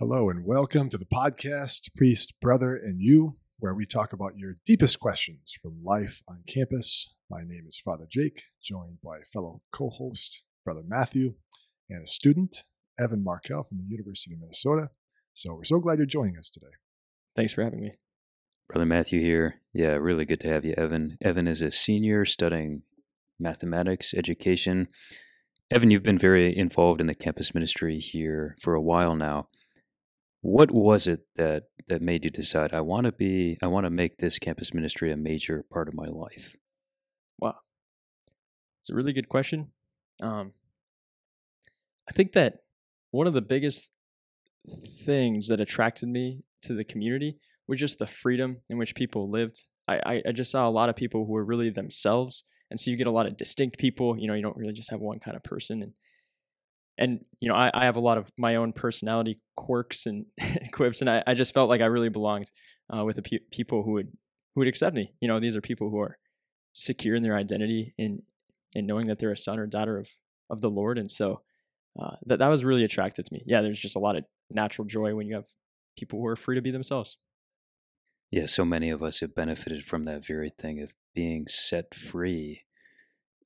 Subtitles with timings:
[0.00, 4.56] Hello and welcome to the podcast, Priest, Brother, and You, where we talk about your
[4.66, 7.14] deepest questions from life on campus.
[7.30, 11.34] My name is Father Jake, joined by fellow co host, Brother Matthew,
[11.88, 12.64] and a student,
[12.98, 14.90] Evan Markel from the University of Minnesota.
[15.32, 16.74] So we're so glad you're joining us today.
[17.36, 17.92] Thanks for having me.
[18.68, 19.60] Brother Matthew here.
[19.72, 21.18] Yeah, really good to have you, Evan.
[21.22, 22.82] Evan is a senior studying
[23.38, 24.88] mathematics education.
[25.70, 29.46] Evan, you've been very involved in the campus ministry here for a while now.
[30.44, 33.90] What was it that that made you decide I want to be I want to
[33.90, 36.54] make this campus ministry a major part of my life?
[37.38, 37.54] Wow,
[38.78, 39.68] it's a really good question.
[40.22, 40.52] Um,
[42.06, 42.56] I think that
[43.10, 43.96] one of the biggest
[45.06, 49.62] things that attracted me to the community was just the freedom in which people lived.
[49.88, 52.44] I, I just saw a lot of people who were really themselves.
[52.70, 54.90] And so you get a lot of distinct people, you know, you don't really just
[54.90, 55.82] have one kind of person.
[55.82, 55.92] And,
[56.98, 60.26] and you know, I, I have a lot of my own personality quirks and
[60.72, 61.00] quips.
[61.00, 62.50] And I, I just felt like I really belonged
[62.94, 64.08] uh, with the pe- people who would,
[64.54, 65.12] who would accept me.
[65.20, 66.18] You know, these are people who are
[66.72, 68.22] secure in their identity and
[68.74, 70.08] in knowing that they're a son or daughter of,
[70.50, 70.98] of the Lord.
[70.98, 71.42] And so
[72.00, 73.42] uh, that, that was really attractive to me.
[73.46, 75.46] Yeah, there's just a lot of natural joy when you have
[75.96, 77.16] people who are free to be themselves.
[78.30, 82.62] Yeah, so many of us have benefited from that very thing of being set free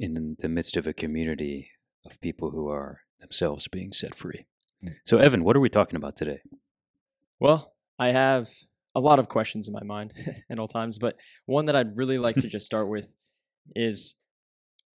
[0.01, 1.73] in the midst of a community
[2.07, 4.47] of people who are themselves being set free.
[4.85, 4.95] Mm.
[5.05, 6.41] So, Evan, what are we talking about today?
[7.41, 8.49] Well, I have
[8.95, 10.13] a lot of questions in my mind
[10.51, 13.13] at all times, but one that I'd really like to just start with
[13.75, 14.15] is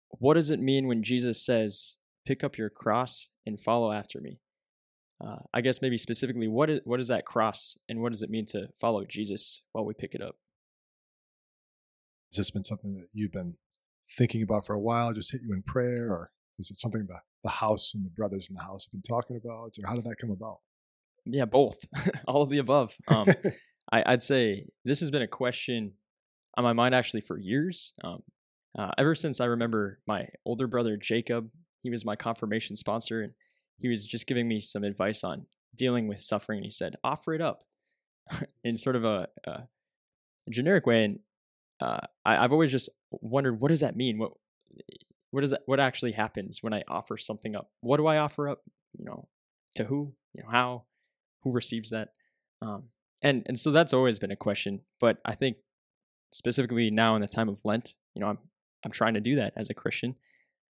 [0.09, 4.39] what does it mean when Jesus says, pick up your cross and follow after me?
[5.23, 8.29] uh, I guess maybe specifically, what is what is that cross, and what does it
[8.29, 10.35] mean to follow Jesus while we pick it up?
[12.31, 13.55] Has this been something that you've been
[14.17, 15.13] thinking about for a while?
[15.13, 18.47] Just hit you in prayer, or is it something the the house and the brothers
[18.49, 20.59] in the house have been talking about, or how did that come about?
[21.25, 21.77] Yeah, both,
[22.27, 22.95] all of the above.
[23.07, 23.27] Um,
[23.91, 25.93] I, would say this has been a question
[26.57, 27.93] on my mind actually for years.
[28.03, 28.23] Um,
[28.77, 31.49] uh, ever since I remember my older brother Jacob,
[31.83, 33.33] he was my confirmation sponsor, and
[33.79, 35.45] he was just giving me some advice on
[35.75, 36.59] dealing with suffering.
[36.59, 37.63] And He said, offer it up
[38.63, 39.63] in sort of a, a
[40.49, 41.05] generic way.
[41.05, 41.19] And
[41.81, 44.19] uh, I, have always just wondered, what does that mean?
[44.19, 44.33] What,
[45.31, 47.69] what does that, what actually happens when I offer something up?
[47.81, 48.59] What do I offer up?
[48.97, 49.27] You know,
[49.75, 50.83] to who, you know, how,
[51.43, 52.09] who receives that?
[52.61, 52.83] Um,
[53.21, 55.57] and, and so that's always been a question, but I think
[56.33, 58.37] specifically now in the time of Lent, you know, I'm,
[58.83, 60.15] I'm trying to do that as a Christian.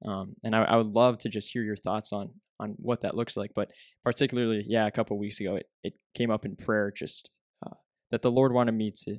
[0.06, 3.16] Um, and I, I, would love to just hear your thoughts on on what that
[3.16, 3.52] looks like.
[3.56, 3.70] But
[4.04, 7.30] particularly, yeah, a couple weeks ago, it, it came up in prayer just
[7.66, 7.76] uh,
[8.10, 9.18] that the Lord wanted me to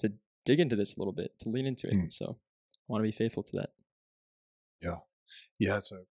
[0.00, 0.12] to
[0.44, 1.94] dig into this a little bit, to lean into it.
[1.94, 2.12] Mm.
[2.12, 3.70] So I want to be faithful to that.
[4.80, 4.98] Yeah.
[5.58, 6.02] Yeah, it's a,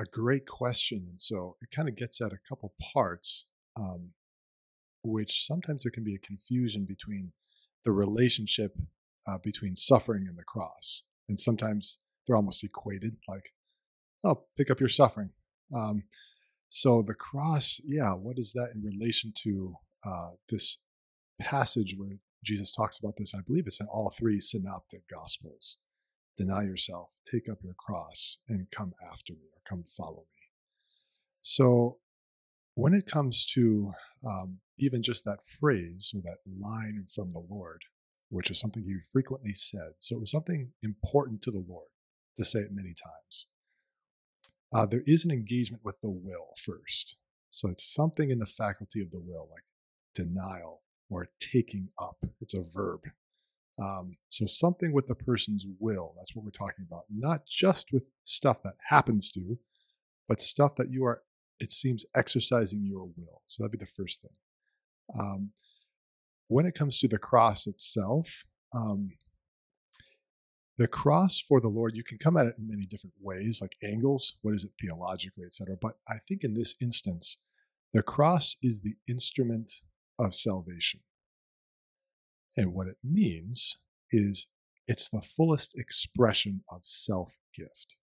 [0.00, 1.06] a great question.
[1.08, 3.46] And so it kind of gets at a couple parts,
[3.76, 4.10] um,
[5.02, 7.32] which sometimes there can be a confusion between
[7.84, 8.76] the relationship
[9.26, 11.02] uh, between suffering and the cross.
[11.28, 13.52] And sometimes they're almost equated, like,
[14.24, 15.30] oh, pick up your suffering.
[15.74, 16.04] Um,
[16.68, 19.74] so the cross, yeah, what is that in relation to
[20.04, 20.78] uh, this
[21.40, 23.34] passage where Jesus talks about this?
[23.34, 25.78] I believe it's in all three synoptic gospels.
[26.36, 30.48] Deny yourself, take up your cross, and come after me or come follow me.
[31.40, 31.98] So
[32.74, 33.92] when it comes to
[34.26, 37.82] um, even just that phrase or that line from the Lord,
[38.30, 41.88] which is something he frequently said, so it was something important to the Lord
[42.36, 43.46] to say it many times
[44.74, 47.16] uh, there is an engagement with the will first.
[47.48, 49.62] So it's something in the faculty of the will, like
[50.14, 52.16] denial or taking up.
[52.40, 53.00] It's a verb.
[53.78, 56.14] Um, so something with the person's will.
[56.16, 57.04] That's what we're talking about.
[57.10, 59.58] Not just with stuff that happens to,
[60.28, 61.22] but stuff that you are,
[61.58, 63.42] it seems, exercising your will.
[63.46, 64.30] So that'd be the first thing.
[65.18, 65.50] Um,
[66.48, 69.12] when it comes to the cross itself, um,
[70.76, 73.76] the cross for the Lord, you can come at it in many different ways, like
[73.82, 74.34] angles.
[74.42, 75.76] What is it theologically, etc.
[75.80, 77.38] But I think in this instance,
[77.92, 79.72] the cross is the instrument
[80.18, 81.00] of salvation.
[82.56, 83.76] And what it means
[84.10, 84.46] is
[84.86, 87.96] it's the fullest expression of self gift.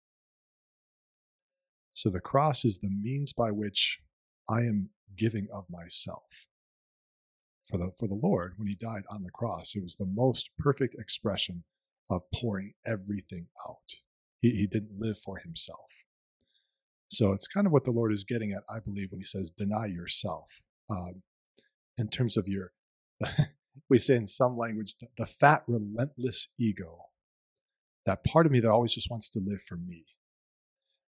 [1.93, 3.99] So the cross is the means by which
[4.49, 6.47] I am giving of myself.
[7.69, 10.49] For the, for the Lord, when he died on the cross, it was the most
[10.57, 11.63] perfect expression
[12.09, 13.95] of pouring everything out.
[14.39, 15.85] He, he didn't live for himself.
[17.07, 19.51] So it's kind of what the Lord is getting at, I believe, when he says,
[19.51, 20.61] deny yourself.
[20.89, 21.23] Um,
[21.97, 22.71] in terms of your,
[23.91, 27.07] we say in some language, the, the fat, relentless ego,
[28.05, 30.05] that part of me that always just wants to live for me.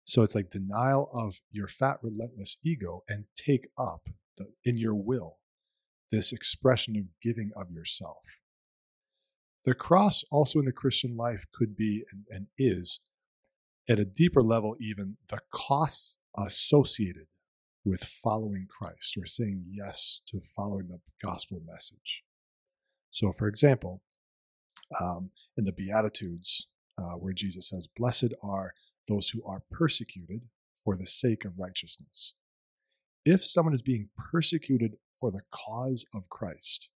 [0.03, 4.95] So it's like denial of your fat, relentless ego and take up the, in your
[4.95, 5.38] will,
[6.12, 8.41] this expression of giving of yourself.
[9.63, 13.00] The cross, also in the Christian life, could be and, and is,
[13.88, 17.27] at a deeper level, even the costs associated
[17.86, 22.24] with following Christ or saying yes to following the gospel message.
[23.13, 24.01] So, for example,
[25.00, 26.68] um, in the Beatitudes,
[26.98, 28.74] uh, where Jesus says, Blessed are
[29.07, 30.48] those who are persecuted
[30.83, 32.33] for the sake of righteousness.
[33.24, 36.89] If someone is being persecuted for the cause of Christ,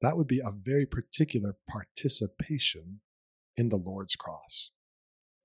[0.00, 3.00] that would be a very particular participation
[3.56, 4.72] in the Lord's cross.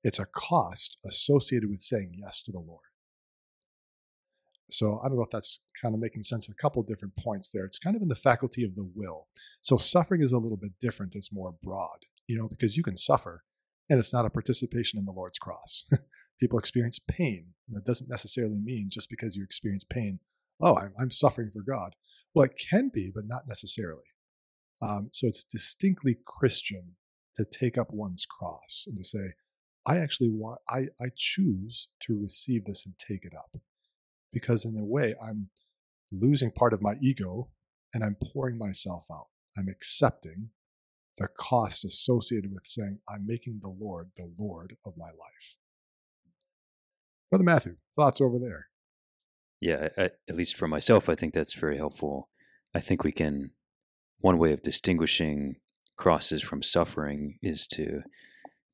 [0.04, 2.87] It's a cost associated with saying yes to the Lord.
[4.69, 6.50] So I don't know if that's kind of making sense.
[6.50, 7.66] A couple different points there.
[7.66, 9.28] It's kind of in the faculty of the will.
[9.62, 11.16] So suffering is a little bit different.
[11.16, 13.44] It's more broad, you know, because you can suffer
[13.90, 15.86] and it's not a participation in the Lord's cross.
[16.40, 17.54] People experience pain.
[17.68, 20.19] And that doesn't necessarily mean just because you experience pain,
[20.62, 21.96] oh, I'm, I'm suffering for God.
[22.34, 24.04] Well, it can be, but not necessarily.
[24.81, 26.96] Um, so it's distinctly Christian
[27.38, 29.34] to take up one's cross and to say,
[29.86, 33.62] I actually want, I, I choose to receive this and take it up.
[34.32, 35.50] Because in a way, I'm
[36.12, 37.50] losing part of my ego
[37.94, 39.28] and I'm pouring myself out.
[39.58, 40.50] I'm accepting
[41.18, 45.56] the cost associated with saying, I'm making the Lord the Lord of my life.
[47.30, 48.68] Brother Matthew, thoughts over there?
[49.60, 52.30] Yeah, I, at least for myself, I think that's very helpful.
[52.76, 53.52] I think we can,
[54.20, 55.56] one way of distinguishing
[55.98, 58.04] crosses from suffering is to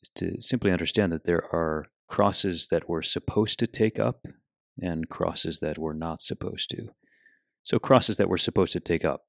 [0.01, 4.25] is to simply understand that there are crosses that we're supposed to take up
[4.81, 6.89] and crosses that we're not supposed to.
[7.63, 9.23] So crosses that we're supposed to take up,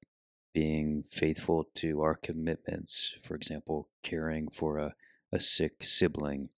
[0.53, 4.95] being faithful to our commitments, for example, caring for a,
[5.31, 6.49] a sick sibling.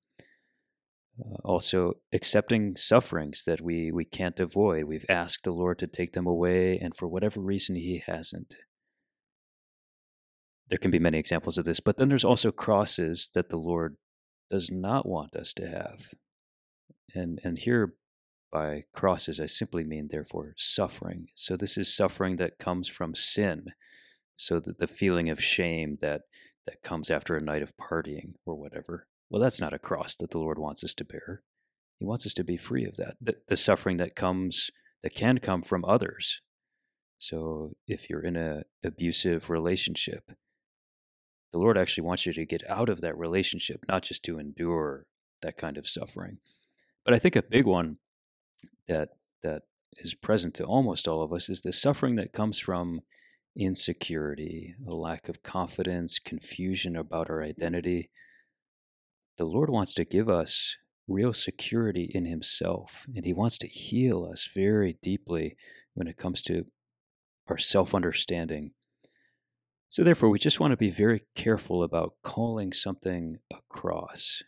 [1.19, 4.83] Uh, also, accepting sufferings that we, we can't avoid.
[4.83, 8.55] We've asked the Lord to take them away, and for whatever reason, He hasn't.
[10.69, 13.97] There can be many examples of this, but then there's also crosses that the Lord
[14.51, 16.13] does not want us to have.
[17.15, 17.93] And, and here,
[18.51, 21.27] by crosses, I simply mean, therefore, suffering.
[21.35, 23.73] So this is suffering that comes from sin.
[24.35, 26.21] So that the feeling of shame that,
[26.65, 30.31] that comes after a night of partying or whatever, well, that's not a cross that
[30.31, 31.41] the Lord wants us to bear.
[31.99, 33.17] He wants us to be free of that.
[33.19, 34.69] The, the suffering that comes,
[35.01, 36.41] that can come from others.
[37.17, 40.31] So if you're in a abusive relationship,
[41.51, 45.07] the Lord actually wants you to get out of that relationship, not just to endure
[45.41, 46.37] that kind of suffering.
[47.03, 47.97] But I think a big one
[48.87, 49.09] that
[49.43, 49.63] that
[49.99, 53.01] is present to almost all of us is the suffering that comes from
[53.55, 57.61] insecurity, a lack of confidence, confusion about our mm-hmm.
[57.61, 58.09] identity.
[59.37, 60.77] The Lord wants to give us
[61.07, 65.55] real security in Himself, and He wants to heal us very deeply
[65.93, 66.65] when it comes to
[67.47, 68.71] our self understanding.
[69.89, 74.43] So, therefore, we just want to be very careful about calling something a cross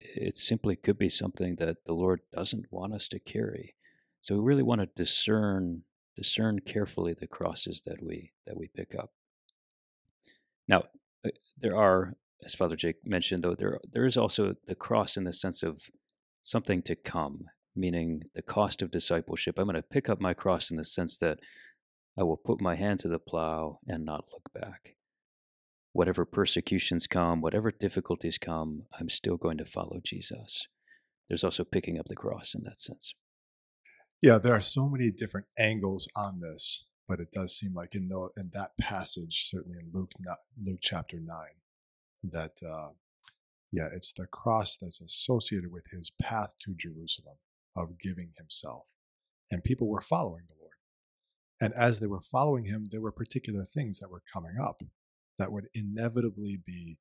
[0.00, 3.74] it simply could be something that the Lord doesn't want us to carry.
[4.20, 5.82] So we really want to discern
[6.16, 9.12] discern carefully the crosses that we that we pick up.
[10.66, 10.84] Now,
[11.24, 12.14] uh, there are,
[12.44, 15.82] as Father Jake mentioned, though there there is also the cross in the sense of
[16.42, 17.46] something to come,
[17.76, 19.58] meaning the cost of discipleship.
[19.58, 21.38] I'm going to pick up my cross in the sense that
[22.16, 24.96] I will put my hand to the plow and not look back
[25.98, 30.68] whatever persecutions come, whatever difficulties come, I'm still going to follow Jesus.
[31.28, 33.16] There's also picking up the cross in that sense.
[34.22, 38.06] Yeah, there are so many different angles on this, but it does seem like in
[38.06, 40.12] the, in that passage, certainly in Luke
[40.64, 41.58] Luke chapter nine,
[42.22, 42.90] that uh,
[43.72, 47.38] yeah, it's the cross that's associated with his path to Jerusalem
[47.74, 48.86] of giving himself,
[49.50, 50.76] and people were following the Lord,
[51.60, 54.84] and as they were following him, there were particular things that were coming up
[55.38, 56.98] that would inevitably be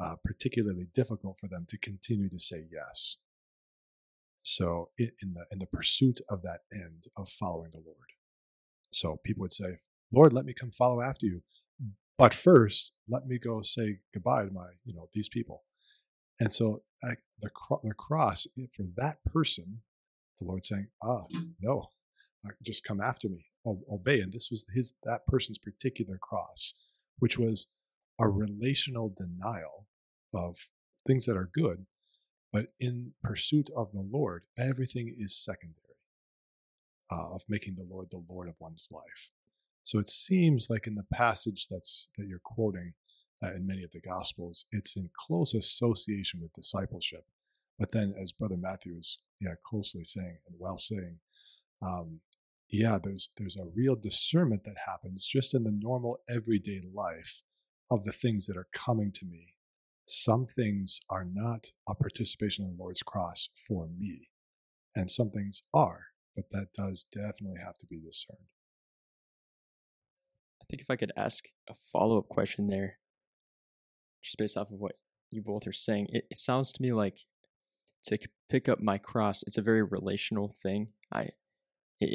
[0.00, 3.16] uh, particularly difficult for them to continue to say yes.
[4.42, 8.12] So in the in the pursuit of that end of following the Lord,
[8.90, 9.78] so people would say,
[10.12, 11.42] "Lord, let me come follow after you,
[12.16, 15.64] but first let me go say goodbye to my you know these people."
[16.40, 17.50] And so I, the
[17.82, 19.82] the cross for that person,
[20.38, 21.24] the Lord saying, "Ah,
[21.60, 21.88] no,
[22.64, 26.74] just come after me, obey." And this was his that person's particular cross
[27.18, 27.66] which was
[28.18, 29.86] a relational denial
[30.34, 30.68] of
[31.06, 31.86] things that are good,
[32.52, 35.96] but in pursuit of the Lord, everything is secondary,
[37.10, 39.30] uh, of making the Lord the Lord of one's life.
[39.82, 42.94] So it seems like in the passage that's that you're quoting
[43.42, 47.24] uh, in many of the Gospels, it's in close association with discipleship.
[47.78, 51.20] But then, as Brother Matthew is yeah, closely saying and well saying,
[51.80, 52.20] um,
[52.70, 57.42] yeah, there's there's a real discernment that happens just in the normal everyday life
[57.90, 59.54] of the things that are coming to me.
[60.06, 64.28] Some things are not a participation in the Lord's cross for me,
[64.94, 66.06] and some things are,
[66.36, 68.48] but that does definitely have to be discerned.
[70.60, 72.98] I think if I could ask a follow up question there,
[74.22, 74.96] just based off of what
[75.30, 77.20] you both are saying, it, it sounds to me like
[78.06, 78.18] to
[78.50, 80.88] pick up my cross, it's a very relational thing.
[81.12, 81.28] I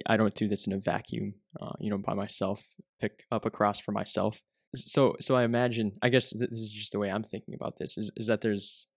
[0.06, 2.64] I don't do this in a vacuum, uh, you know, by myself.
[3.02, 4.40] Pick up a cross for myself.
[4.76, 5.94] So, so I imagine.
[6.02, 7.98] I guess this is just the way I'm thinking about this.
[7.98, 8.88] Is is that there's,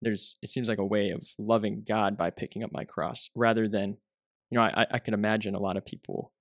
[0.00, 0.36] there's.
[0.42, 3.98] It seems like a way of loving God by picking up my cross, rather than,
[4.50, 6.32] you know, I I can imagine a lot of people,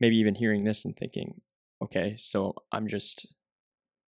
[0.00, 1.40] maybe even hearing this and thinking,
[1.82, 3.26] okay, so I'm just,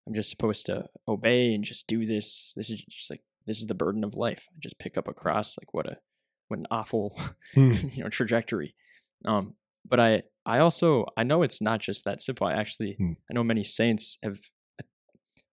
[0.06, 2.52] I'm just supposed to obey and just do this.
[2.56, 4.44] This is just like this is the burden of life.
[4.50, 5.56] I just pick up a cross.
[5.56, 5.98] Like what a
[6.48, 7.18] what an awful
[7.54, 7.94] mm.
[7.96, 8.74] you know trajectory.
[9.24, 9.54] Um,
[9.88, 12.46] but I I also I know it's not just that simple.
[12.46, 13.16] I actually mm.
[13.30, 14.38] I know many saints have
[14.80, 14.84] uh,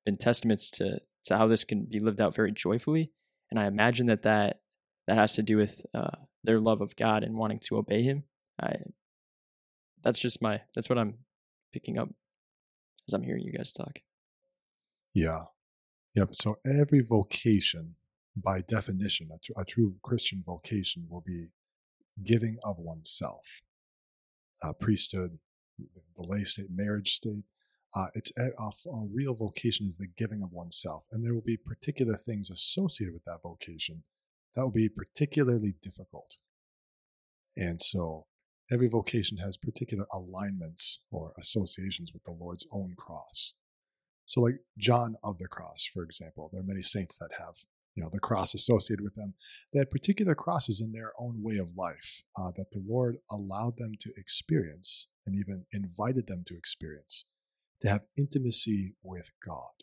[0.06, 3.12] been testaments to to how this can be lived out very joyfully,
[3.50, 4.60] and I imagine that that
[5.08, 8.24] that has to do with uh, their love of God and wanting to obey Him.
[8.62, 8.76] I
[10.04, 11.16] that's just my that's what I'm
[11.72, 12.10] picking up
[13.08, 14.00] as I'm hearing you guys talk.
[15.14, 15.46] Yeah,
[16.16, 16.30] yep.
[16.34, 17.96] So every vocation
[18.36, 21.50] by definition, a, tr- a true Christian vocation will be
[22.24, 23.62] giving of oneself.
[24.62, 25.40] Uh, priesthood,
[25.80, 27.44] the lay state, marriage state,
[27.96, 31.42] uh, it's a, a, a, real vocation is the giving of oneself, and there will
[31.42, 34.04] be particular things associated with that vocation
[34.56, 36.38] that will be particularly difficult.
[37.56, 38.26] And so,
[38.72, 43.54] every vocation has particular alignments or associations with the Lord's own cross.
[44.26, 47.56] So, like John of the Cross, for example, there are many saints that have
[47.96, 49.34] you know the cross associated with them
[49.76, 53.94] had particular crosses in their own way of life uh, that the lord allowed them
[54.00, 57.26] to experience and even invited them to experience
[57.84, 59.74] to have intimacy with god.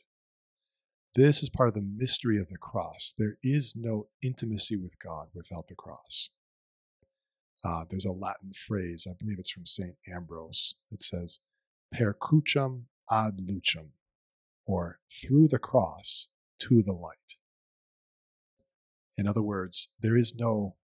[1.15, 3.13] This is part of the mystery of the cross.
[3.17, 6.31] There is no intimacy with god without the cross.
[7.63, 11.41] Uh, there's a latin phrase i believe it's from st ambrose it says
[11.93, 13.89] per crucem ad lucem
[14.65, 17.37] or through the cross to the light
[19.17, 20.77] in other words, there is no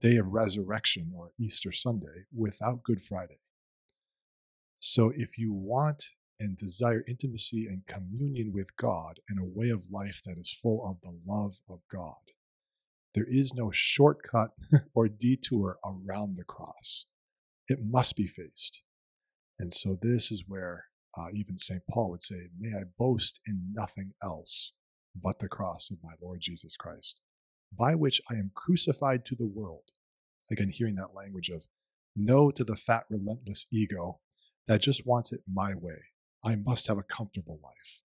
[0.00, 3.38] day of resurrection or Easter Sunday without Good Friday.
[4.78, 6.04] So if you want
[6.40, 10.84] and desire intimacy and communion with God and a way of life that is full
[10.84, 12.32] of the love of God,
[13.14, 14.50] there is no shortcut
[14.94, 17.06] or detour around the cross.
[17.68, 18.82] It must be faced.
[19.58, 21.82] And so this is where uh, even St.
[21.88, 24.72] Paul would say, May I boast in nothing else
[25.14, 27.20] but the cross of my Lord Jesus Christ
[27.76, 29.92] by which I am crucified to the world.
[30.50, 31.66] Again, hearing that language of
[32.14, 34.20] no to the fat, relentless ego
[34.66, 35.98] that just wants it my way.
[36.44, 38.00] I must have a comfortable life.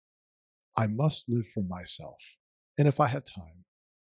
[0.76, 2.18] I must live for myself.
[2.78, 3.64] And if I have time,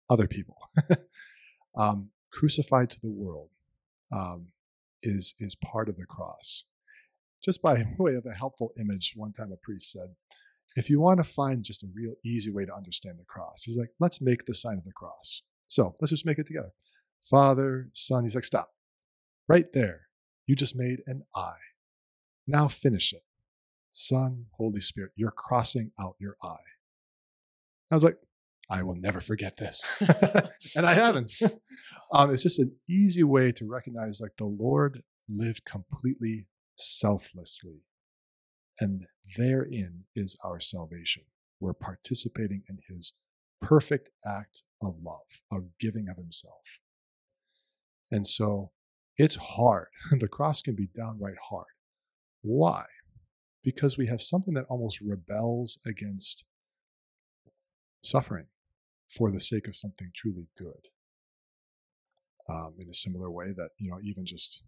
[0.09, 0.57] other people.
[1.75, 3.49] um, crucified to the world
[4.11, 4.47] um,
[5.01, 6.65] is, is part of the cross.
[7.43, 10.15] Just by way of a helpful image, one time a priest said,
[10.75, 13.77] if you want to find just a real easy way to understand the cross, he's
[13.77, 15.41] like, let's make the sign of the cross.
[15.67, 16.71] So let's just make it together.
[17.21, 18.71] Father, Son, he's like, stop.
[19.47, 20.01] Right there.
[20.45, 21.55] You just made an I.
[22.47, 23.23] Now finish it.
[23.91, 26.57] Son, Holy Spirit, you're crossing out your I.
[27.91, 28.17] I was like,
[28.69, 29.83] I will never forget this.
[30.75, 31.31] and I haven't.
[32.11, 37.81] um, it's just an easy way to recognize like the Lord lived completely selflessly.
[38.79, 39.05] And
[39.37, 41.23] therein is our salvation.
[41.59, 43.13] We're participating in his
[43.61, 46.79] perfect act of love, of giving of himself.
[48.11, 48.71] And so
[49.17, 49.87] it's hard.
[50.11, 51.67] the cross can be downright hard.
[52.41, 52.85] Why?
[53.63, 56.43] Because we have something that almost rebels against
[58.03, 58.47] suffering
[59.09, 60.89] for the sake of something truly good.
[62.49, 64.63] Um, in a similar way that, you know, even just,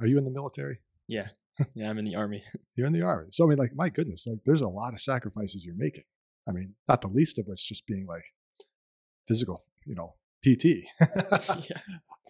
[0.00, 0.80] are you in the military?
[1.06, 1.28] Yeah.
[1.74, 2.44] Yeah, I'm in the army.
[2.74, 3.28] You're in the army.
[3.30, 6.04] So I mean, like, my goodness, like there's a lot of sacrifices you're making.
[6.48, 8.24] I mean, not the least of which just being like
[9.26, 10.84] physical, you know, PT.
[11.68, 11.78] yeah.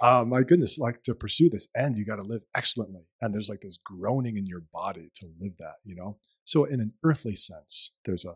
[0.00, 3.02] uh, my goodness, like to pursue this end, you got to live excellently.
[3.21, 6.18] And there's like this groaning in your body to live that, you know?
[6.45, 8.35] So, in an earthly sense, there's a,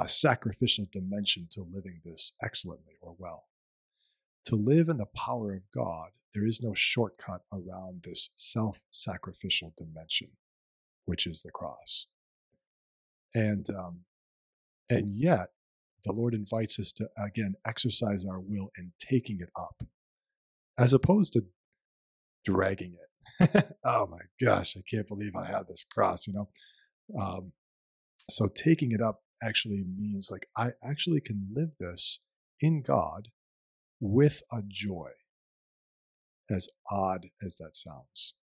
[0.00, 3.49] a sacrificial dimension to living this excellently or well.
[4.46, 9.74] To live in the power of God, there is no shortcut around this self sacrificial
[9.76, 10.30] dimension,
[11.04, 12.06] which is the cross.
[13.34, 14.00] And um,
[14.88, 15.50] and yet,
[16.04, 19.84] the Lord invites us to, again, exercise our will in taking it up,
[20.78, 21.44] as opposed to
[22.44, 23.10] dragging it,
[23.84, 26.48] oh my gosh, I can't believe I have this cross, you know?
[27.18, 27.52] Um,
[28.28, 32.20] so taking it up actually means like I actually can live this
[32.60, 33.28] in God
[34.00, 35.10] with a joy,
[36.50, 38.34] as odd as that sounds.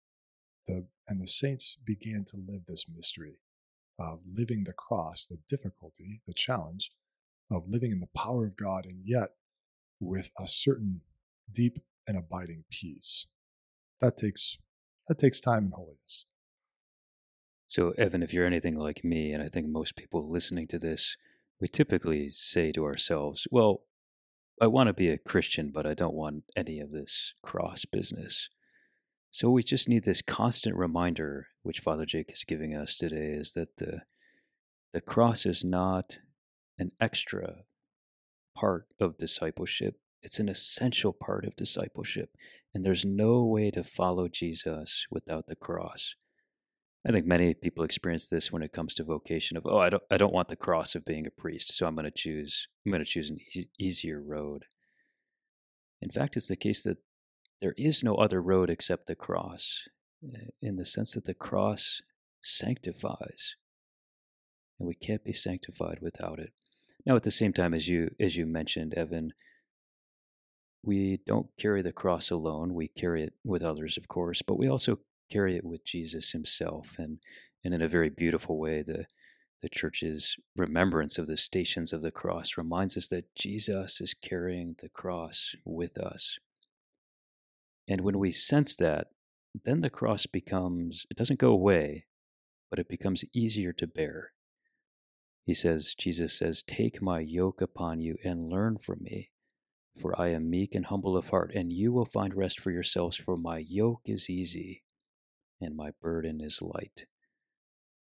[0.67, 3.39] The, and the saints began to live this mystery
[3.99, 6.91] of living the cross, the difficulty, the challenge
[7.49, 9.29] of living in the power of God, and yet
[9.99, 11.01] with a certain
[11.51, 13.25] deep and abiding peace.
[14.01, 14.57] That takes
[15.07, 16.25] that takes time and holiness.
[17.69, 21.17] So, Evan, if you're anything like me, and I think most people listening to this,
[21.59, 23.83] we typically say to ourselves, well,
[24.59, 28.49] I want to be a Christian, but I don't want any of this cross business.
[29.29, 33.53] So we just need this constant reminder, which Father Jake is giving us today, is
[33.53, 34.01] that the
[34.93, 36.19] the cross is not
[36.79, 37.65] an extra
[38.55, 39.99] part of discipleship.
[40.23, 42.31] It's an essential part of discipleship.
[42.73, 46.15] And there's no way to follow Jesus without the cross.
[47.07, 50.03] I think many people experience this when it comes to vocation of, oh, I don't,
[50.11, 52.91] I don't want the cross of being a priest, so I'm going to choose, I'm
[52.91, 54.65] going to choose an e- easier road.
[56.01, 56.97] In fact, it's the case that
[57.61, 59.87] there is no other road except the cross,
[60.21, 62.01] eh, in the sense that the cross
[62.41, 63.55] sanctifies,
[64.77, 66.51] and we can't be sanctified without it.
[67.05, 69.31] Now, at the same time, as you as you mentioned, Evan,
[70.83, 72.73] we don't carry the cross alone.
[72.73, 74.99] We carry it with others, of course, but we also
[75.29, 77.19] carry it with Jesus Himself, and
[77.63, 79.07] and in a very beautiful way, the
[79.62, 84.75] the church's remembrance of the stations of the cross reminds us that Jesus is carrying
[84.81, 86.38] the cross with us.
[87.88, 89.07] And when we sense that,
[89.65, 92.05] then the cross becomes, it doesn't go away,
[92.69, 94.34] but it becomes easier to bear.
[95.43, 99.31] He says, Jesus says, Take my yoke upon you and learn from me,
[100.00, 103.18] for I am meek and humble of heart, and you will find rest for yourselves,
[103.18, 104.83] for my yoke is easy
[105.61, 107.05] and my burden is light.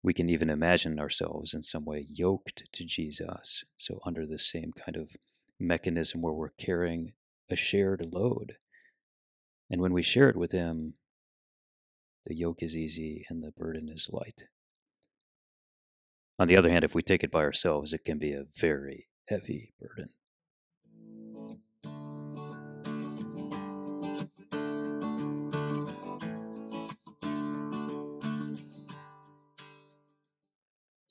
[0.03, 4.73] We can even imagine ourselves in some way yoked to Jesus, so under the same
[4.73, 5.17] kind of
[5.59, 7.13] mechanism where we're carrying
[7.51, 8.57] a shared load.
[9.71, 10.95] And when we share it with Him,
[12.27, 14.45] the yoke is easy and the burden is light.
[16.39, 19.09] On the other hand, if we take it by ourselves, it can be a very
[19.29, 20.11] heavy burden.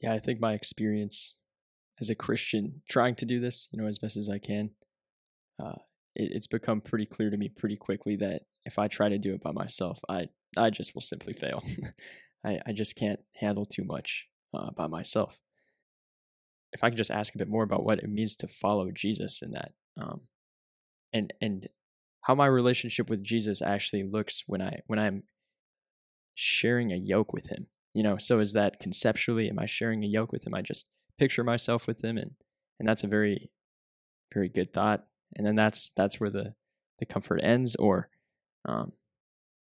[0.02, 1.36] Yeah, I think my experience
[2.00, 4.72] as a Christian trying to do this, you know, as best as I can,
[5.62, 5.76] uh,
[6.16, 9.34] it, it's become pretty clear to me pretty quickly that if I try to do
[9.34, 11.64] it by myself, I I just will simply fail.
[12.46, 15.38] I I just can't handle too much uh, by myself.
[16.72, 19.42] If I could just ask a bit more about what it means to follow Jesus
[19.42, 20.22] in that, um,
[21.12, 21.68] and and
[22.22, 25.24] how my relationship with Jesus actually looks when I when I'm
[26.36, 27.68] sharing a yoke with Him.
[27.94, 29.50] You know, so is that conceptually?
[29.50, 30.54] Am I sharing a yoke with Him?
[30.54, 30.86] I just
[31.18, 32.32] picture myself with Him, and
[32.80, 33.50] and that's a very
[34.34, 35.06] very good thought.
[35.36, 36.54] And then that's that's where the
[37.00, 38.10] the comfort ends, or
[38.66, 38.92] um,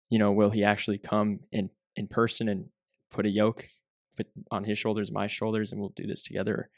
[0.09, 2.67] you know, will He actually come in in person and
[3.11, 3.67] put a yoke
[4.17, 6.69] put on His shoulders, my shoulders, and we'll do this together?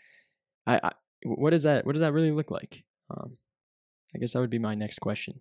[0.66, 0.90] I, I
[1.24, 2.84] what does that what does that really look like?
[3.10, 3.36] Um,
[4.14, 5.40] I guess that would be my next question.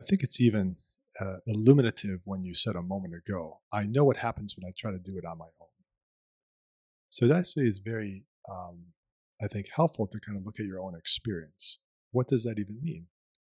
[0.00, 0.76] I think it's even
[1.20, 3.60] uh, illuminative when you said a moment ago.
[3.72, 5.68] I know what happens when I try to do it on my own.
[7.10, 8.86] So that actually is very, um,
[9.40, 11.78] I think, helpful to kind of look at your own experience.
[12.10, 13.06] What does that even mean?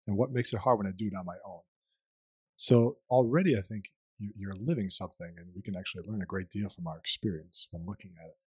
[0.07, 1.61] And what makes it hard when I do it on my own?
[2.55, 3.85] So already, I think
[4.19, 7.85] you're living something, and we can actually learn a great deal from our experience when
[7.85, 8.37] looking at it.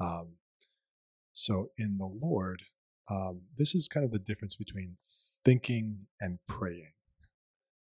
[0.00, 0.28] Um,
[1.32, 2.62] so in the Lord,
[3.10, 4.96] um, this is kind of the difference between
[5.44, 6.92] thinking and praying.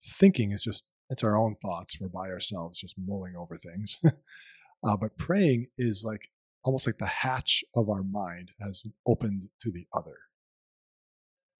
[0.04, 1.98] Thinking is just, it's our own thoughts.
[2.00, 3.98] We're by ourselves, just mulling over things.
[4.84, 6.30] uh, but praying is like
[6.64, 10.18] almost like the hatch of our mind has opened to the other.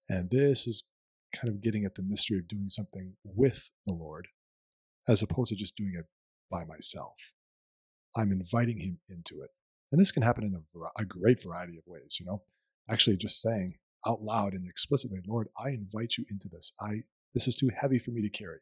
[0.08, 0.84] And this is
[1.36, 4.28] kind of getting at the mystery of doing something with the Lord
[5.08, 6.06] as opposed to just doing it
[6.52, 7.16] by myself.
[8.16, 9.52] I'm inviting him into it.
[9.92, 12.44] And this can happen in a, a great variety of ways, you know.
[12.90, 13.76] Actually, just saying
[14.06, 16.72] out loud and explicitly, Lord, I invite you into this.
[16.82, 18.60] I this is too heavy for me to carry.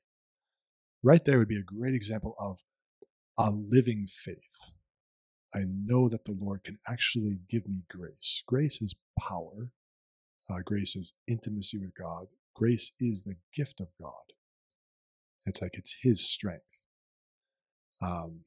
[1.03, 2.59] Right there would be a great example of
[3.37, 4.73] a living faith.
[5.53, 8.43] I know that the Lord can actually give me grace.
[8.45, 9.71] Grace is power.
[10.49, 12.27] Uh, grace is intimacy with God.
[12.55, 14.33] Grace is the gift of God.
[15.45, 16.63] It's like it's His strength.
[18.01, 18.45] Um,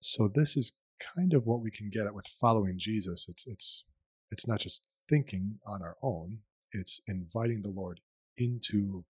[0.00, 0.72] so this is
[1.14, 3.26] kind of what we can get at with following Jesus.
[3.28, 3.84] It's it's
[4.30, 6.38] it's not just thinking on our own.
[6.72, 8.00] It's inviting the Lord
[8.36, 9.04] into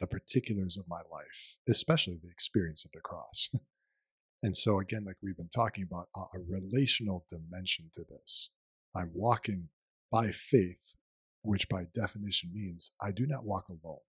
[0.00, 3.48] the particulars of my life, especially the experience of the cross.
[4.42, 8.50] and so, again, like we've been talking about, a, a relational dimension to this.
[8.94, 9.68] I'm walking
[10.10, 10.96] by faith,
[11.42, 14.00] which by definition means I do not walk alone.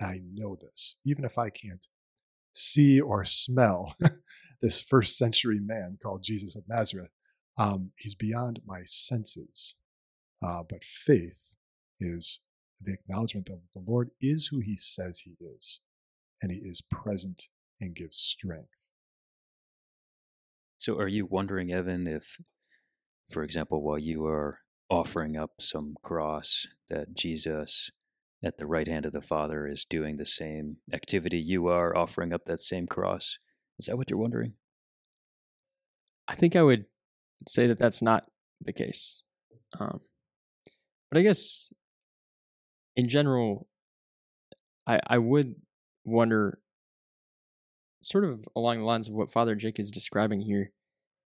[0.00, 1.86] I know this, even if I can't
[2.52, 3.96] see or smell
[4.62, 7.10] this first century man called Jesus of Nazareth.
[7.58, 9.74] Um, he's beyond my senses.
[10.42, 11.56] Uh, but faith
[11.98, 12.40] is
[12.80, 15.80] the acknowledgement of the Lord is who he says he is,
[16.42, 17.44] and he is present
[17.80, 18.92] and gives strength.
[20.78, 22.38] So, are you wondering, Evan, if,
[23.30, 27.90] for example, while you are offering up some cross, that Jesus
[28.42, 32.32] at the right hand of the Father is doing the same activity you are, offering
[32.32, 33.38] up that same cross?
[33.78, 34.54] Is that what you're wondering?
[36.28, 36.84] I think I would
[37.48, 38.26] say that that's not
[38.60, 39.22] the case.
[39.78, 40.00] Um,
[41.10, 41.70] but I guess
[42.98, 43.68] in general,
[44.86, 45.54] I I would
[46.04, 46.58] wonder,
[48.02, 50.72] sort of along the lines of what Father Jake is describing here.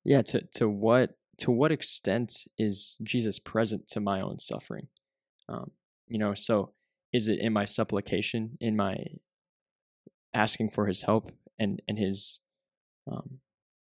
[0.05, 4.87] Yeah, to to what to what extent is Jesus present to my own suffering?
[5.49, 5.71] Um,
[6.07, 6.71] you know, so
[7.11, 8.95] is it in my supplication, in my
[10.33, 12.39] asking for His help, and and His
[13.11, 13.39] um,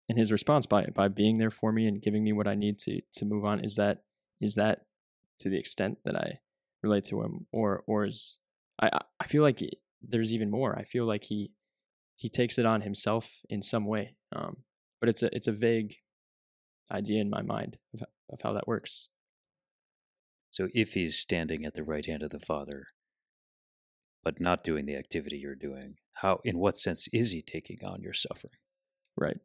[0.08, 2.78] and His response by by being there for me and giving me what I need
[2.80, 3.64] to to move on?
[3.64, 4.04] Is that
[4.40, 4.86] is that
[5.40, 6.38] to the extent that I
[6.84, 8.38] relate to him, or or is
[8.80, 9.60] I I feel like
[10.02, 10.78] there's even more.
[10.78, 11.50] I feel like he
[12.16, 14.58] he takes it on himself in some way, um,
[15.00, 15.96] but it's a it's a vague
[16.92, 19.08] idea in my mind of, of how that works.
[20.50, 22.86] So if he's standing at the right hand of the Father,
[24.22, 28.02] but not doing the activity you're doing, how in what sense is he taking on
[28.02, 28.60] your suffering?
[29.16, 29.38] Right.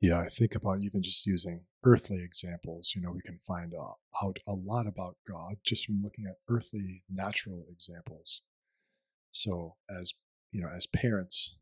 [0.00, 2.92] Yeah, I think about even just using earthly examples.
[2.94, 6.36] You know, we can find uh, out a lot about God just from looking at
[6.48, 8.42] earthly, natural examples.
[9.30, 10.12] So, as
[10.52, 11.56] you know, as parents,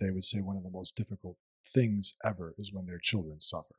[0.00, 1.36] they would say one of the most difficult
[1.74, 3.74] things ever is when their children suffer,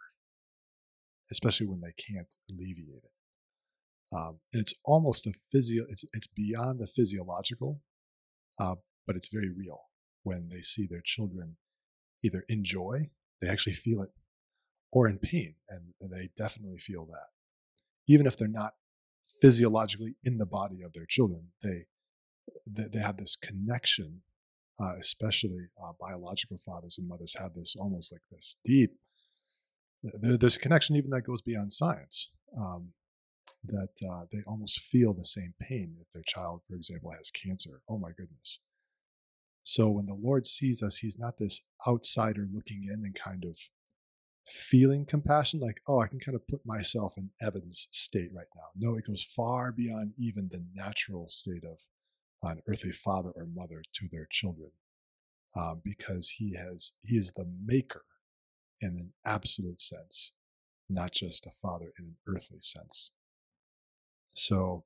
[1.31, 4.15] especially when they can't alleviate it.
[4.15, 5.83] Um, and it's almost a physio.
[5.89, 7.81] It's it's beyond the physiological,
[8.59, 8.75] uh,
[9.07, 9.85] but it's very real
[10.21, 11.57] when they see their children
[12.23, 13.09] either enjoy
[13.41, 14.09] they actually feel it
[14.91, 17.29] or in pain and they definitely feel that.
[18.07, 18.73] Even if they're not
[19.41, 21.85] physiologically in the body of their children they
[22.65, 24.21] they, they have this connection
[24.79, 28.91] uh, especially uh, biological fathers and mothers have this almost like this deep
[30.03, 32.89] there, there's a connection even that goes beyond science um,
[33.63, 37.81] that uh, they almost feel the same pain if their child for example has cancer.
[37.89, 38.59] Oh my goodness
[39.67, 43.57] so when the Lord sees us, He's not this outsider looking in and kind of
[44.45, 48.67] feeling compassion, like, oh, I can kind of put myself in Evan's state right now.
[48.75, 51.79] No, it goes far beyond even the natural state of
[52.43, 54.69] an earthly father or mother to their children,
[55.55, 58.03] um, because He has He is the maker
[58.79, 60.31] in an absolute sense,
[60.87, 63.13] not just a father in an earthly sense.
[64.31, 64.83] So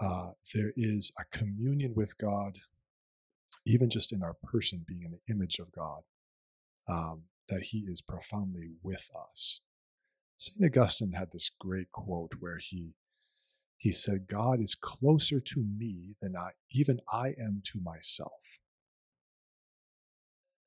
[0.00, 2.58] uh, there is a communion with God
[3.66, 6.02] even just in our person being in the image of God,
[6.88, 9.60] um, that He is profoundly with us.
[10.36, 10.64] St.
[10.64, 12.94] Augustine had this great quote where he
[13.76, 18.60] he said, God is closer to me than I even I am to myself.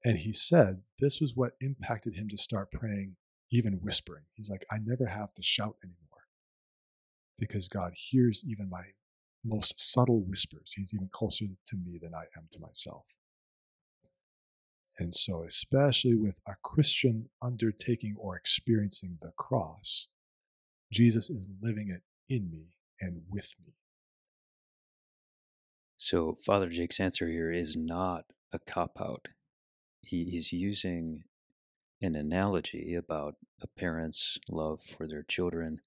[0.05, 3.15] And he said this was what impacted him to start praying,
[3.51, 4.25] even whispering.
[4.33, 6.27] He's like, I never have to shout anymore
[7.39, 8.83] because God hears even my
[9.47, 10.73] most subtle whispers.
[10.75, 13.05] He's even closer to me than I am to myself.
[14.99, 20.07] And so, especially with a Christian undertaking or experiencing the cross,
[20.91, 22.01] Jesus is living it
[22.33, 23.73] in me and with me.
[25.97, 29.27] So, Father Jake's answer here is not a cop out.
[30.01, 31.23] He is using
[32.01, 35.81] an analogy about a parent's love for their children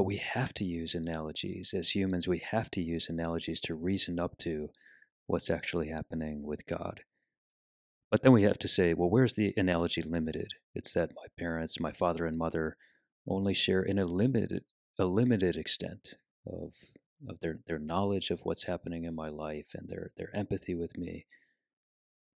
[0.00, 1.74] but we have to use analogies.
[1.76, 4.70] As humans, we have to use analogies to reason up to
[5.26, 7.02] what's actually happening with God.
[8.10, 10.54] But then we have to say, well, where's the analogy limited?
[10.74, 12.78] It's that my parents, my father and mother,
[13.28, 14.64] only share in a limited,
[14.98, 16.14] a limited extent
[16.46, 16.72] of
[17.28, 20.96] of their, their knowledge of what's happening in my life and their, their empathy with
[20.96, 21.26] me.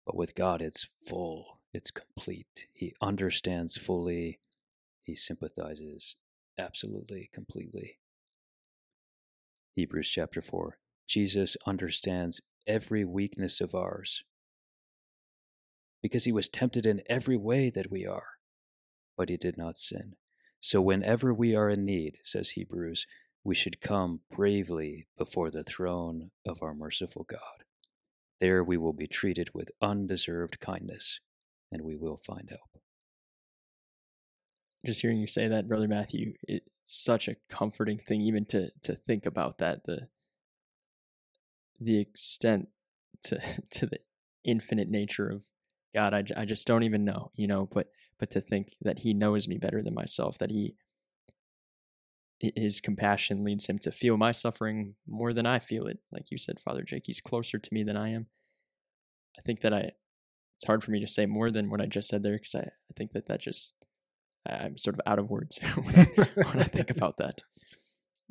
[0.05, 2.67] But with God, it's full, it's complete.
[2.75, 4.41] He understands fully,
[5.03, 6.17] He sympathizes,
[6.59, 7.99] absolutely, completely.
[9.75, 14.25] Hebrews chapter 4 Jesus understands every weakness of ours
[16.03, 18.27] because he was tempted in every way that we are,
[19.17, 20.15] but he did not sin.
[20.61, 23.07] So whenever we are in need, says Hebrews,
[23.43, 27.65] we should come bravely before the throne of our merciful God.
[28.41, 31.21] There we will be treated with undeserved kindness,
[31.71, 32.74] and we will find help.
[34.85, 38.95] Just hearing you say that, Brother Matthew, it's such a comforting thing, even to to
[38.95, 40.09] think about that the
[41.81, 42.69] the extent
[43.25, 43.39] to
[43.71, 43.99] to the
[44.45, 45.43] infinite nature of
[45.95, 46.13] God.
[46.15, 47.69] I, I just don't even know, you know.
[47.73, 50.75] But but to think that He knows me better than myself, that He
[52.57, 55.99] his compassion leads him to feel my suffering more than I feel it.
[56.13, 58.27] Like you said, Father Jake, he's closer to me than I am.
[59.39, 59.93] I think that I,
[60.57, 62.61] it's hard for me to say more than what I just said there because I,
[62.61, 63.73] I think that that just,
[64.47, 67.41] I'm sort of out of words when, I, when I think about that.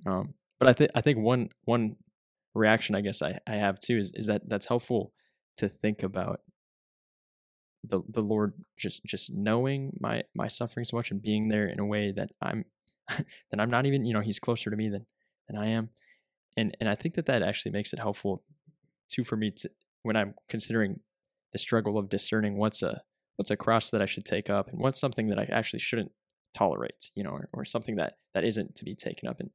[0.07, 1.95] Um, but I think I think one one
[2.55, 5.13] reaction I guess I, I have too is is that that's helpful
[5.57, 6.41] to think about
[7.83, 11.79] the the Lord just just knowing my my suffering so much and being there in
[11.79, 12.65] a way that I'm
[13.17, 15.05] that I'm not even, you know, he's closer to me than
[15.47, 15.89] than I am.
[16.55, 18.43] And and I think that that actually makes it helpful
[19.09, 19.69] too for me to
[20.03, 20.99] when I'm considering
[21.51, 23.01] the struggle of discerning what's a
[23.35, 26.11] what's a cross that I should take up and what's something that I actually shouldn't
[26.53, 29.39] tolerate, you know, or, or something that that isn't to be taken up.
[29.39, 29.49] And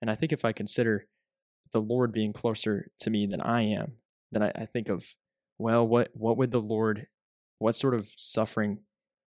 [0.00, 1.06] and I think if I consider
[1.72, 3.94] the Lord being closer to me than I am,
[4.32, 5.04] then I, I think of,
[5.58, 7.06] well, what what would the Lord,
[7.58, 8.80] what sort of suffering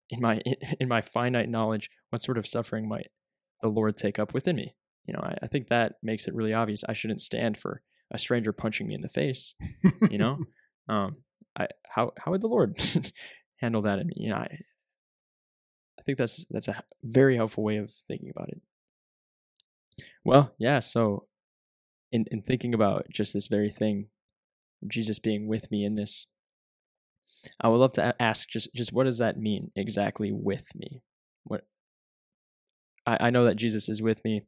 [0.10, 0.42] in my
[0.80, 3.08] in my finite knowledge, what sort of suffering might
[3.62, 4.76] the Lord take up within me.
[5.06, 6.84] You know, I, I think that makes it really obvious.
[6.88, 9.56] I shouldn't stand for a stranger punching me in the face.
[10.10, 10.38] You know,
[10.90, 11.18] um,
[11.58, 12.78] I how how would the Lord
[13.62, 14.00] handle that?
[14.00, 14.60] And you know, I
[16.00, 18.62] I think that's that's a very helpful way of thinking about it.
[20.26, 20.80] Well, yeah.
[20.80, 21.28] So,
[22.12, 24.08] in in thinking about just this very thing,
[24.88, 26.26] Jesus being with me in this,
[27.60, 31.02] I would love to ask just just what does that mean exactly with me?
[31.44, 31.66] What
[33.06, 34.44] I, I know that Jesus is with me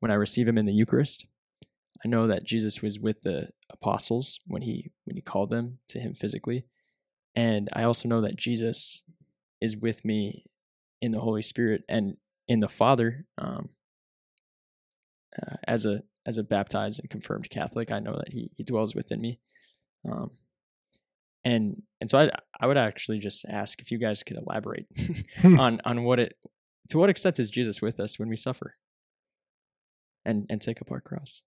[0.00, 1.26] when I receive him in the Eucharist.
[2.04, 5.98] I know that Jesus was with the apostles when he when he called them to
[5.98, 6.66] him physically.
[7.36, 9.02] And I also know that Jesus
[9.60, 10.46] is with me
[11.02, 12.16] in the Holy Spirit and
[12.48, 13.26] in the Father.
[13.38, 13.68] Um,
[15.40, 18.94] uh, as a as a baptized and confirmed Catholic, I know that he he dwells
[18.94, 19.38] within me.
[20.10, 20.30] Um,
[21.44, 24.86] and and so I I would actually just ask if you guys could elaborate
[25.44, 26.36] on on what it
[26.88, 28.74] to what extent is Jesus with us when we suffer
[30.24, 31.42] and and take up our cross?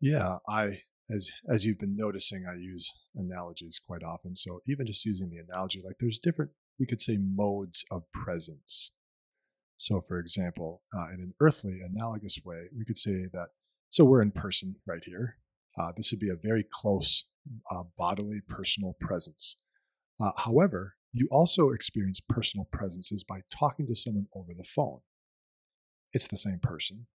[0.00, 4.34] Yeah, I as as you've been noticing, I use analogies quite often.
[4.34, 8.92] So even just using the analogy, like there's different, we could say modes of presence.
[9.76, 13.48] So, for example, uh, in an earthly analogous way, we could say that.
[13.88, 15.36] So we're in person right here.
[15.78, 17.24] Uh, this would be a very close
[17.70, 19.56] uh, bodily, personal presence.
[20.20, 25.00] Uh, however, you also experience personal presences by talking to someone over the phone.
[26.12, 27.06] It's the same person,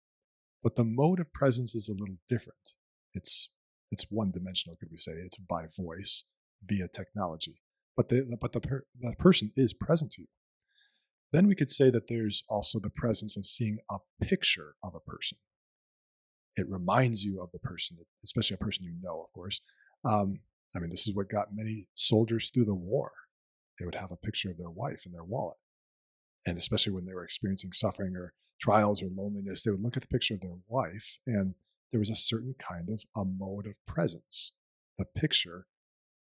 [0.63, 2.77] but the mode of presence is a little different.
[3.15, 3.49] It's
[3.91, 5.13] it's one dimensional, could we say?
[5.13, 6.25] It's by voice
[6.63, 7.61] via technology,
[7.97, 10.29] but the but the per, the person is present to you.
[11.33, 15.01] Then we could say that there's also the presence of seeing a picture of a
[15.01, 15.39] person.
[16.57, 19.61] It reminds you of the person, especially a person you know, of course.
[20.05, 20.41] Um,
[20.75, 23.13] I mean, this is what got many soldiers through the war
[23.81, 25.57] they would have a picture of their wife in their wallet.
[26.47, 30.03] And especially when they were experiencing suffering or trials or loneliness, they would look at
[30.03, 31.55] the picture of their wife and
[31.93, 34.53] there was a certain kind of a mode of presence.
[34.99, 35.67] The picture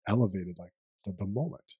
[0.07, 0.73] elevated like
[1.05, 1.77] the, the moment.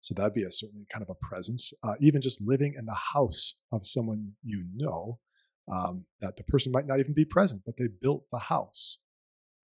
[0.00, 1.72] So that'd be a certainly kind of a presence.
[1.82, 5.18] Uh, even just living in the house of someone you know,
[5.70, 8.98] um, that the person might not even be present, but they built the house.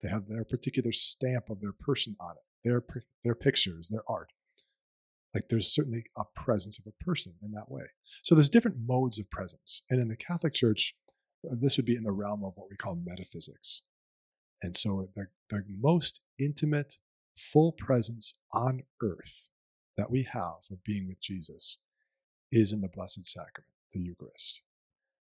[0.03, 2.83] They have their particular stamp of their person on it, their
[3.25, 4.29] their pictures, their art.
[5.35, 7.85] Like there's certainly a presence of a person in that way.
[8.23, 9.83] So there's different modes of presence.
[9.91, 10.95] And in the Catholic Church,
[11.51, 13.83] this would be in the realm of what we call metaphysics.
[14.63, 16.97] And so the, the most intimate,
[17.37, 19.49] full presence on earth
[19.97, 21.79] that we have of being with Jesus
[22.51, 24.63] is in the Blessed Sacrament, the Eucharist.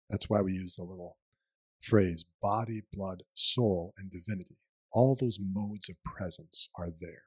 [0.09, 1.17] That's why we use the little
[1.81, 4.57] phrase body, blood, soul, and divinity.
[4.91, 7.23] All those modes of presence are there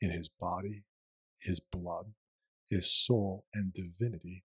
[0.00, 0.84] in his body,
[1.40, 2.12] his blood,
[2.68, 4.44] his soul, and divinity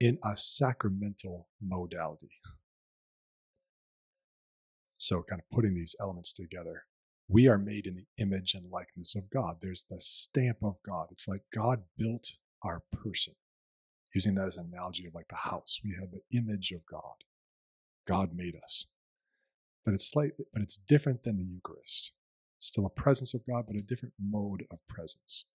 [0.00, 2.40] in a sacramental modality.
[5.04, 6.84] So, kind of putting these elements together,
[7.28, 9.56] we are made in the image and likeness of God.
[9.60, 11.08] There's the stamp of God.
[11.10, 13.34] It's like God built our person.
[14.14, 17.24] Using that as an analogy of like the house, we have the image of God.
[18.06, 18.86] God made us.
[19.84, 22.12] But it's slightly, but it's different than the Eucharist.
[22.58, 25.46] It's still a presence of God, but a different mode of presence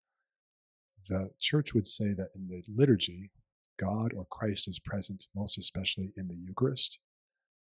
[1.09, 3.31] the church would say that in the liturgy,
[3.77, 6.99] God or Christ is present most especially in the Eucharist,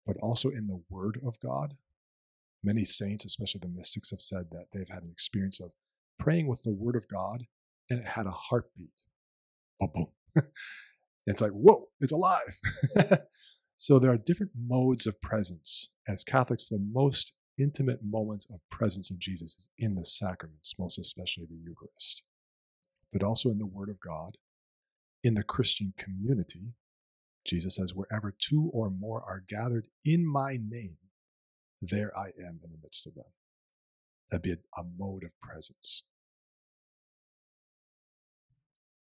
[0.07, 1.77] but also in the Word of God.
[2.63, 5.73] Many saints, especially the mystics, have said that they've had an experience of
[6.19, 7.45] praying with the Word of God
[7.91, 9.03] and it had a heartbeat.
[9.79, 10.45] Boom, boom.
[11.27, 12.61] it's like, whoa, it's alive.
[13.77, 15.91] so there are different modes of presence.
[16.09, 20.99] As Catholics, the most intimate moment of presence of Jesus is in the sacraments, most
[20.99, 22.23] especially the Eucharist,
[23.13, 24.37] but also in the Word of God,
[25.23, 26.75] in the Christian community.
[27.47, 30.97] Jesus says, wherever two or more are gathered in my name,
[31.81, 33.25] there I am in the midst of them.
[34.31, 36.03] That'd be a, a mode of presence.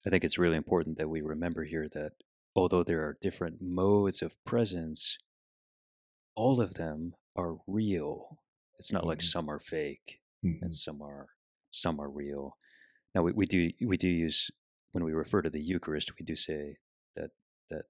[0.07, 2.13] I think it's really important that we remember here that
[2.55, 5.19] although there are different modes of presence,
[6.35, 8.39] all of them are real.
[8.79, 9.09] It's not mm-hmm.
[9.09, 10.65] like some are fake mm-hmm.
[10.65, 11.29] and some are
[11.71, 12.57] some are real.
[13.15, 14.51] Now we, we do we do use
[14.93, 16.77] when we refer to the Eucharist, we do say
[17.17, 17.31] that
[17.71, 17.85] that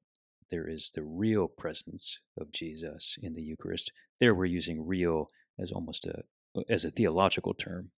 [0.50, 3.92] there is the real presence of Jesus in the Eucharist.
[4.20, 6.22] There we're using real as almost a
[6.56, 7.90] uh, as a theological term.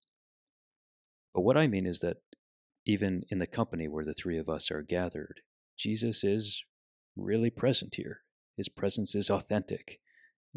[1.34, 2.18] But what I mean is that
[2.86, 5.42] even in the company where the three of us are gathered,
[5.78, 6.64] Jesus is
[7.16, 8.22] really present here.
[8.58, 10.00] His presence is authentic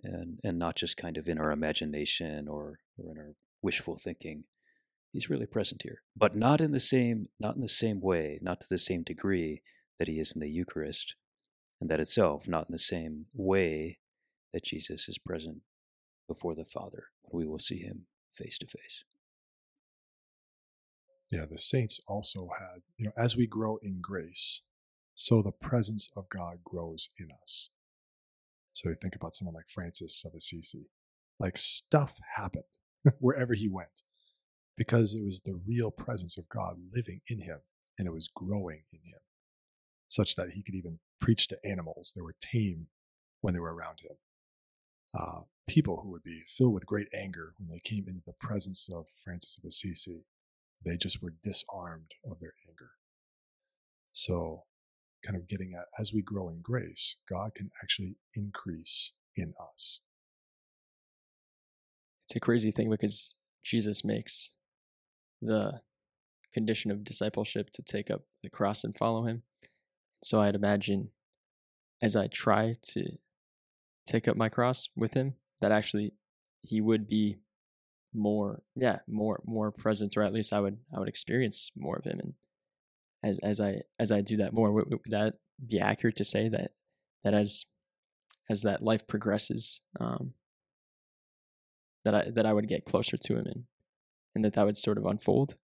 [0.03, 4.45] and, and not just kind of in our imagination or, or in our wishful thinking.
[5.13, 8.63] He's really present here, but not in the same not in the same way, not
[8.63, 9.61] to the same degree
[9.99, 11.17] that he is in the Eucharist,
[11.83, 13.99] and that itself not in the same way
[14.53, 15.63] that Jesus is present
[16.29, 19.03] before the Father when we will see him face to face.
[21.33, 24.63] Yeah, the saints also had, you know, as we grow in grace,
[25.17, 27.71] so the presence of God grows in us.
[28.73, 30.89] So you think about someone like Francis of Assisi.
[31.41, 32.63] Like stuff happened
[33.19, 34.03] wherever he went
[34.77, 37.59] because it was the real presence of God living in him
[37.99, 39.19] and it was growing in him,
[40.13, 42.13] such that he could even preach to animals.
[42.15, 42.89] They were tame
[43.41, 44.17] when they were around him.
[45.19, 48.89] Uh, people who would be filled with great anger when they came into the presence
[48.93, 50.25] of Francis of Assisi
[50.85, 52.91] they just were disarmed of their anger.
[54.13, 54.65] So,
[55.25, 60.01] kind of getting at as we grow in grace, God can actually increase in us.
[62.27, 64.51] It's a crazy thing because Jesus makes
[65.41, 65.81] the
[66.53, 69.43] condition of discipleship to take up the cross and follow him.
[70.23, 71.11] So I'd imagine
[72.01, 73.17] as I try to
[74.07, 76.13] take up my cross with him, that actually
[76.61, 77.39] he would be
[78.15, 82.05] more yeah more more present or at least i would i would experience more of
[82.05, 82.21] him.
[82.21, 82.35] And
[83.23, 85.35] as as i as i do that more would, would that
[85.67, 86.73] be accurate to say that
[87.25, 87.65] that as
[88.51, 90.35] as that life progresses um
[92.05, 93.65] that i that i would get closer to him and
[94.35, 95.57] and that that would sort of unfold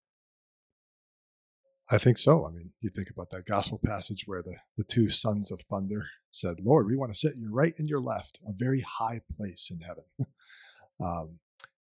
[1.91, 5.09] i think so i mean you think about that gospel passage where the the two
[5.09, 8.53] sons of thunder said lord we want to sit your right and your left a
[8.53, 10.05] very high place in heaven
[11.01, 11.39] um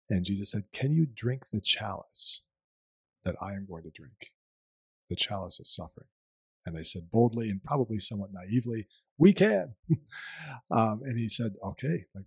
[0.10, 2.41] and Jesus said, Can you drink the chalice
[3.23, 4.31] that I am going to drink?
[5.10, 6.07] The chalice of suffering.
[6.65, 9.75] And they said boldly and probably somewhat naively, We can.
[10.71, 12.25] um, and he said, Okay, like,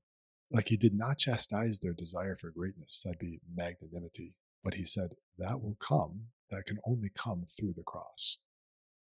[0.50, 3.02] like he did not chastise their desire for greatness.
[3.04, 4.36] That'd be magnanimity.
[4.62, 8.38] But he said, That will come, that can only come through the cross.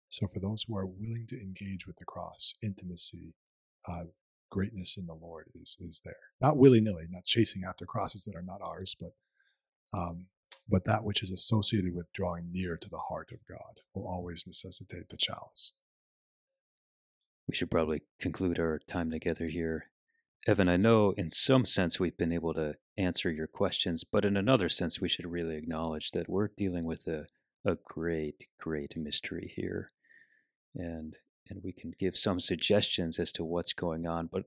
[0.09, 3.33] So for those who are willing to engage with the cross, intimacy,
[3.87, 4.05] uh,
[4.51, 6.15] greatness in the Lord is is there.
[6.39, 9.13] Not willy nilly, not chasing after crosses that are not ours, but
[9.91, 10.27] um,
[10.69, 14.45] but that which is associated with drawing near to the heart of God will always
[14.45, 15.73] necessitate the chalice.
[17.47, 19.87] We should probably conclude our time together here.
[20.47, 24.37] Evan, I know in some sense we've been able to answer your questions, but in
[24.37, 27.25] another sense, we should really acknowledge that we're dealing with a,
[27.65, 29.89] a great, great mystery here.
[30.75, 31.15] And
[31.49, 34.43] and we can give some suggestions as to what's going on, but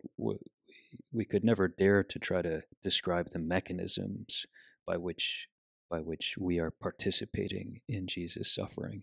[1.12, 4.46] we could never dare to try to describe the mechanisms
[4.86, 5.48] by which
[5.90, 9.02] by which we are participating in Jesus' suffering.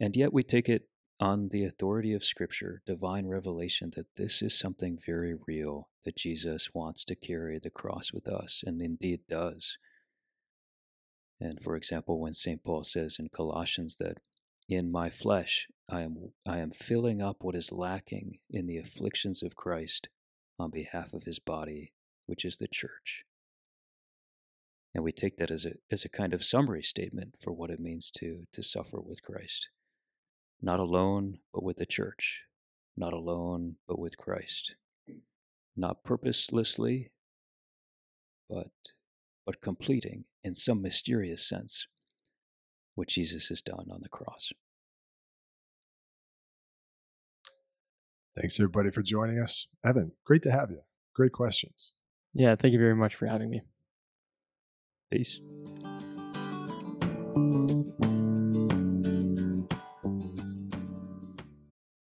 [0.00, 0.88] And yet we take it
[1.24, 6.74] on the authority of Scripture, divine revelation, that this is something very real, that Jesus
[6.74, 9.78] wants to carry the cross with us, and indeed does.
[11.40, 12.62] And for example, when St.
[12.62, 14.18] Paul says in Colossians that
[14.68, 19.42] in my flesh I am, I am filling up what is lacking in the afflictions
[19.42, 20.10] of Christ
[20.58, 21.94] on behalf of his body,
[22.26, 23.24] which is the church.
[24.94, 27.80] And we take that as a, as a kind of summary statement for what it
[27.80, 29.70] means to, to suffer with Christ.
[30.64, 32.44] Not alone, but with the church.
[32.96, 34.76] Not alone, but with Christ.
[35.76, 37.10] Not purposelessly,
[38.48, 38.70] but,
[39.44, 41.86] but completing, in some mysterious sense,
[42.94, 44.54] what Jesus has done on the cross.
[48.34, 49.66] Thanks everybody for joining us.
[49.84, 50.80] Evan, great to have you.
[51.14, 51.92] Great questions.
[52.32, 53.60] Yeah, thank you very much for having me.
[55.12, 55.40] Peace.